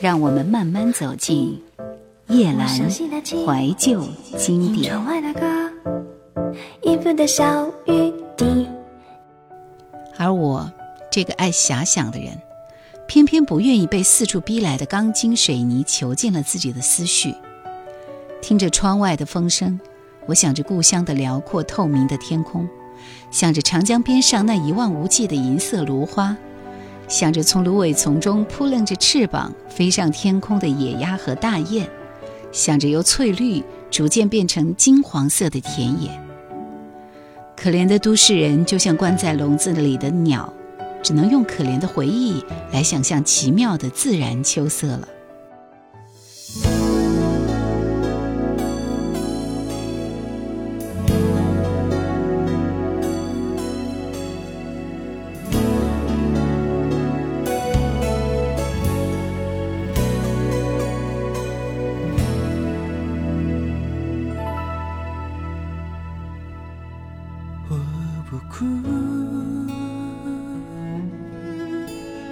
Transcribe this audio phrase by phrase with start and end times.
[0.00, 1.62] 让我们慢慢走进
[2.28, 4.02] 夜阑怀旧
[4.38, 4.98] 经典。
[10.16, 10.72] 而我
[11.10, 12.38] 这个爱遐想的人，
[13.06, 17.34] 偏偏不愿意被四处逼来的钢筋水泥囚禁了自己的思绪。
[18.40, 19.78] 听着窗外的风声，
[20.24, 22.66] 我想着故乡的辽阔透明的天空，
[23.30, 26.34] 想着长江边上那一望无际的银色芦花。
[27.10, 31.84] 想着从芦苇丛中扑棱着翅膀飞上天空的野鸭和大雁，
[32.52, 36.08] 想着由翠绿逐渐变成金黄色的田野。
[37.56, 40.50] 可怜的都市人就像关在笼子里的鸟，
[41.02, 45.08] 只能用可怜的回忆来想象奇妙的自然秋色了。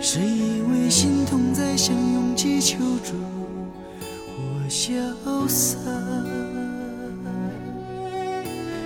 [0.00, 3.14] 是因为心痛在向勇气求助，
[4.26, 4.94] 我潇
[5.48, 5.76] 洒。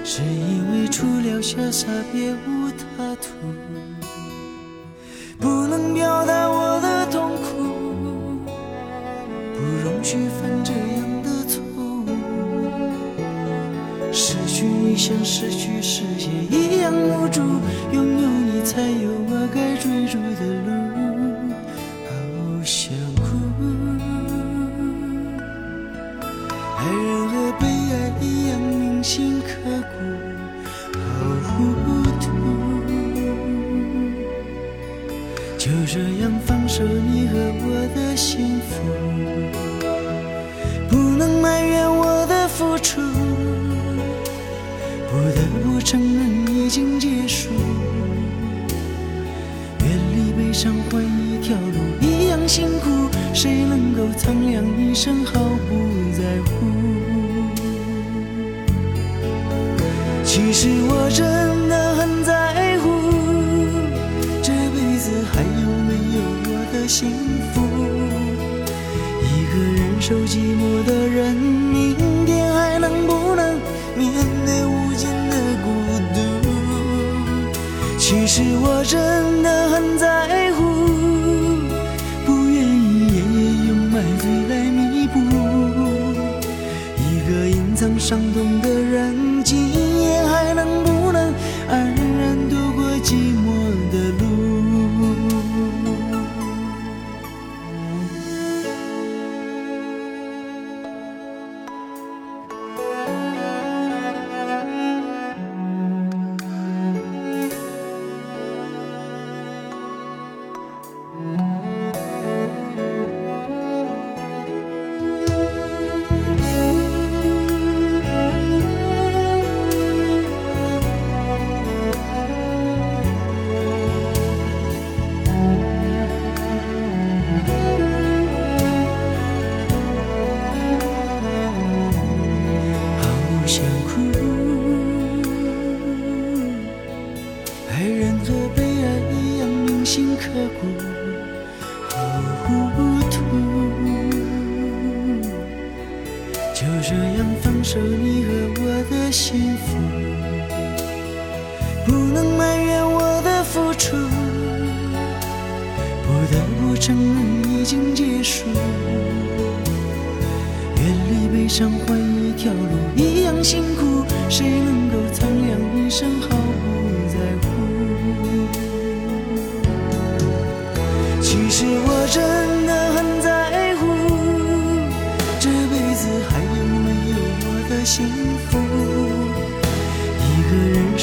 [0.05, 3.29] 是因为初了潇洒别无他途，
[5.39, 8.43] 不能表达我的痛苦，
[9.55, 12.05] 不容许犯这样的错误。
[14.13, 17.41] 失去你像失去世界一样无助，
[17.93, 20.92] 拥有你才有我该追逐的路，
[36.73, 38.81] 样放手，你和我的幸福，
[40.89, 43.01] 不能埋怨我的付出，
[45.11, 47.51] 不得不承认已经结束。
[49.81, 55.77] 远离悲伤换一条路，一样辛苦，谁能够苍凉一生毫不
[56.17, 56.51] 在乎？
[60.25, 62.89] 其实我真的很在乎。
[64.43, 66.19] 这辈子还有没有
[66.73, 67.11] 的幸
[67.53, 67.61] 福，
[69.21, 71.95] 一个忍受寂寞的人，明
[72.25, 73.61] 天还能不能
[73.95, 74.11] 面
[74.47, 75.69] 对无尽的孤
[76.15, 76.17] 独？
[77.99, 80.63] 其实我真的很在乎，
[82.25, 85.21] 不愿意夜夜用买醉来弥补。
[86.99, 88.52] 一个隐藏伤痛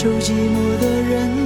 [0.02, 1.39] 受寂寞的人，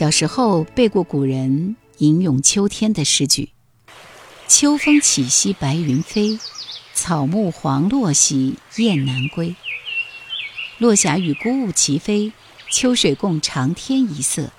[0.00, 3.50] 小时候背过古人吟咏秋天的诗句
[4.48, 6.38] ：“秋风起兮白云飞，
[6.94, 9.54] 草木黄落兮雁南归。
[10.78, 12.32] 落霞与孤鹜齐飞，
[12.70, 14.52] 秋水共长天一色。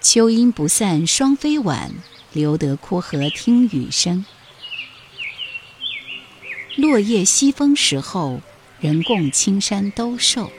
[0.00, 1.94] 秋阴不散双飞晚，
[2.32, 4.26] 留得枯荷听雨声。
[6.74, 8.40] 落叶西风时候，
[8.80, 10.50] 人共青山兜售。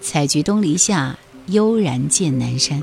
[0.00, 2.82] 采菊东篱下。”悠然见南山，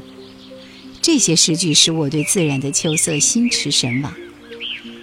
[1.01, 4.13] 这些诗句使我对自然的秋色心驰神往。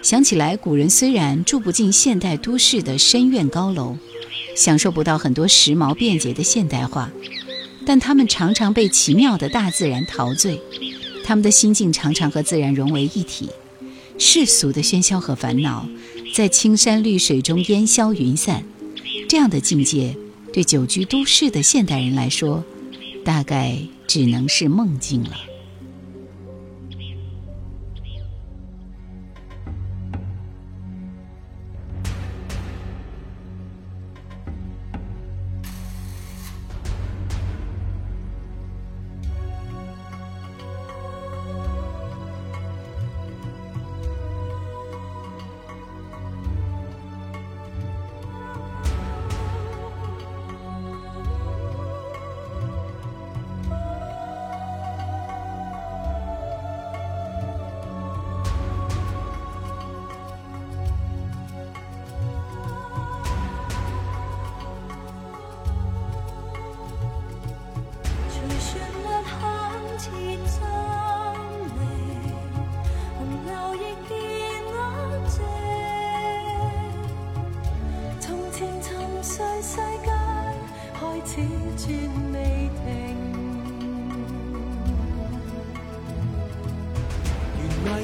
[0.03, 3.97] 想起来，古人虽然住不进现代都市的深院高楼，
[4.55, 7.11] 享受不到很多时髦便捷的现代化，
[7.87, 10.61] 但他们常常被奇妙的大自然陶醉，
[11.25, 13.49] 他们的心境常常和自然融为一体。
[14.19, 15.89] 世俗的喧嚣和烦恼，
[16.35, 18.63] 在青山绿水中烟消云散。
[19.27, 20.15] 这样的境界，
[20.53, 22.63] 对久居都市的现代人来说，
[23.25, 25.54] 大概只能是梦境了。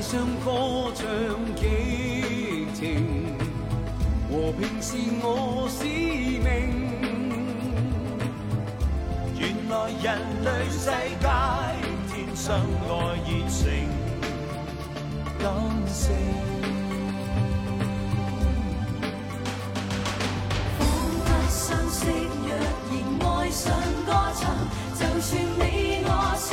[0.02, 1.06] 像歌唱
[1.54, 3.36] 激情，
[4.30, 6.48] 和平是我使命。
[9.38, 10.06] 原来人
[10.42, 11.26] 类世界
[12.08, 12.48] 天生
[12.88, 12.90] 爱
[13.26, 13.60] 热情
[15.38, 15.44] 感
[15.86, 16.02] 性。
[20.78, 20.80] 仿
[21.26, 21.58] 佛相
[21.90, 22.00] 识，
[22.46, 22.48] 若
[22.88, 23.62] 然爱上
[24.06, 24.42] 歌唱，
[24.94, 26.08] 就算你我
[26.38, 26.48] 说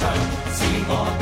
[0.00, 0.08] 谁
[0.54, 1.19] 是我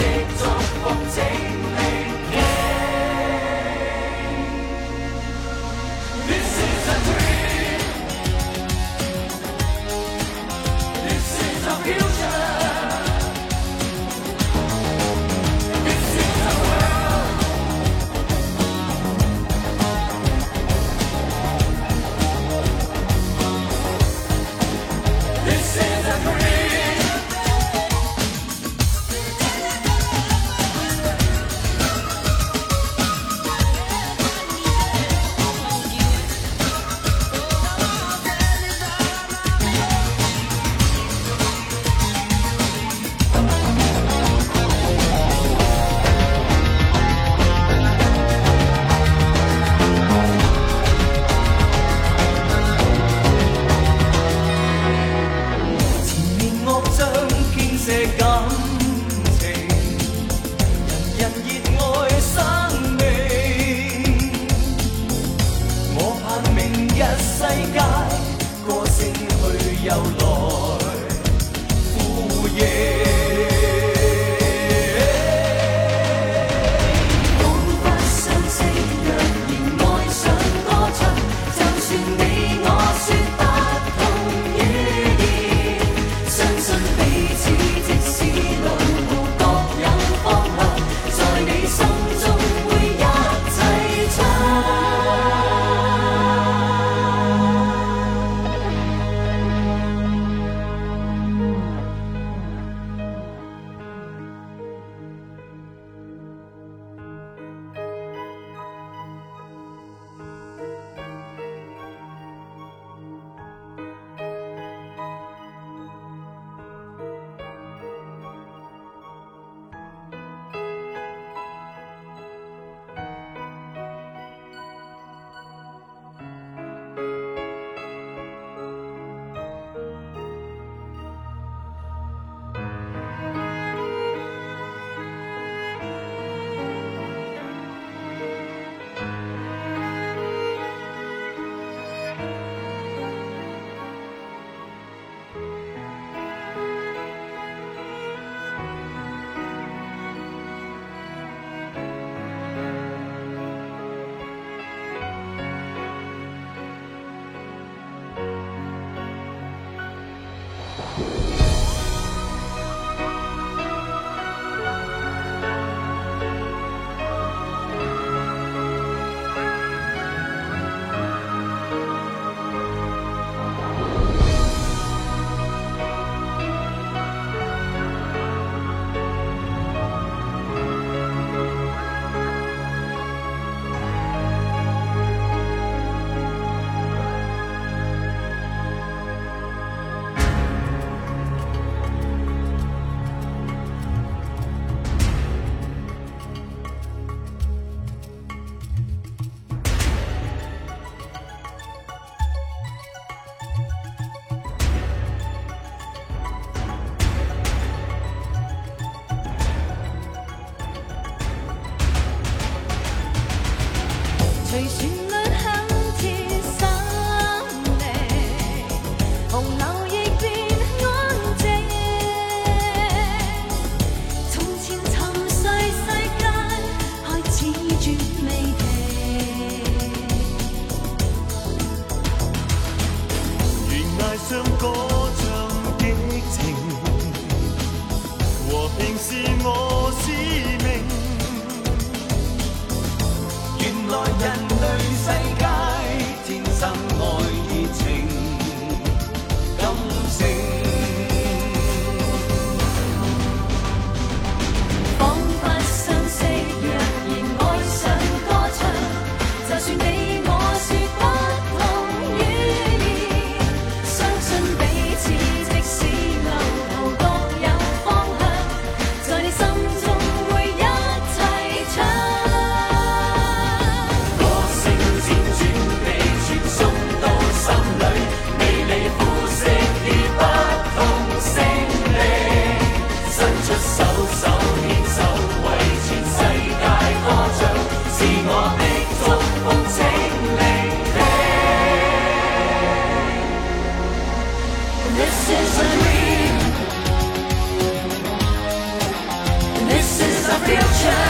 [300.47, 301.04] future.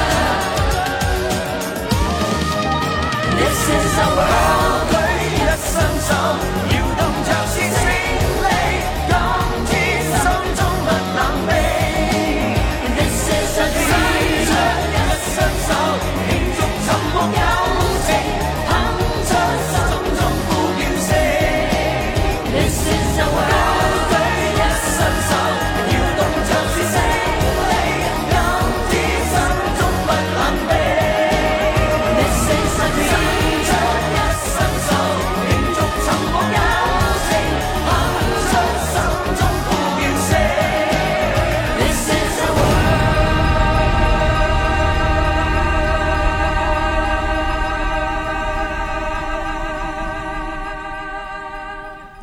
[3.38, 4.47] This is a world，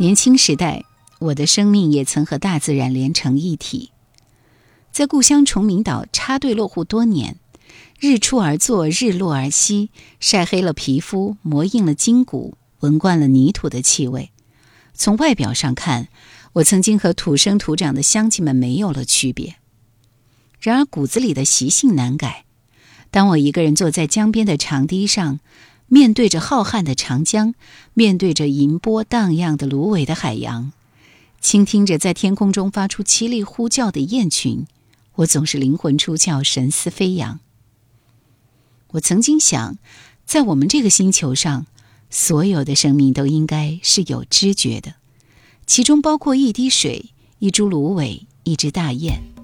[0.06, 0.86] 年轻时代，
[1.18, 3.90] 我的生命也曾和大自然连成一体。
[4.92, 7.38] 在故乡崇明岛插队落户多年，
[8.00, 14.30] 日出而作，日落而息，晒黑了皮肤，磨硬了筋骨，闻惯了泥土的气味。
[14.94, 16.10] 从外表上看，
[16.54, 19.56] 我曾经和土生土长的乡亲们没有了区别。
[20.60, 22.46] 然而骨子里的习性难改。
[23.10, 25.40] 当我一个人坐在江边的长堤上，
[25.88, 27.54] 面对着浩瀚的长江，
[27.94, 30.72] 面对着银波荡漾的芦苇的海洋，
[31.40, 34.66] 倾听着在天空中发出凄厉呼叫的雁群，
[35.16, 37.40] 我总是灵魂出窍，神思飞扬。
[38.94, 39.78] 我曾经想，
[40.26, 41.68] 在我们这个星球上，
[42.10, 44.96] 所有的生命都应该是有知觉的，
[45.68, 49.35] 其中包括一滴水、一株芦苇、一只大雁。